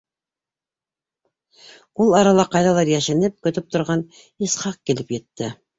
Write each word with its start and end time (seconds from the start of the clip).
Ул 2.05 2.17
арала 2.23 2.49
ҡайҙалыр 2.57 2.93
йәшенеп 2.97 3.39
көтөп 3.49 3.73
торған 3.77 4.07
Исхаҡ 4.49 4.85
килеп 4.91 5.21
етте. 5.21 5.55